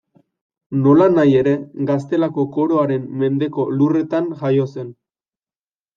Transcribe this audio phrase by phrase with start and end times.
[0.85, 1.53] Nolanahi ere,
[1.91, 4.91] Gaztelako Koroaren mendeko lurretan jaio zen.